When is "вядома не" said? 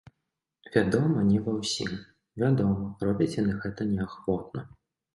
0.75-1.37